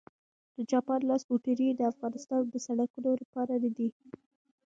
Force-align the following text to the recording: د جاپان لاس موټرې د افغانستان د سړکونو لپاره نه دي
د 0.55 0.57
جاپان 0.71 0.99
لاس 1.09 1.23
موټرې 1.29 1.69
د 1.75 1.81
افغانستان 1.91 2.41
د 2.47 2.55
سړکونو 2.65 3.09
لپاره 3.21 3.53
نه 3.63 3.69
دي 3.77 3.89